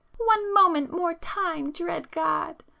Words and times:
one 0.17 0.51
moment 0.51 0.89
more 0.91 1.13
time, 1.13 1.71
dread 1.71 2.09
God! 2.09 2.63